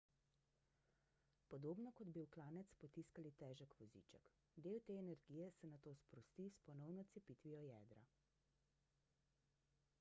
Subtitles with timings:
[1.51, 4.31] podobno kot bi v klanec potiskali težek voziček
[4.69, 8.05] del te energije se nato sprosti s ponovno cepitvijo jedra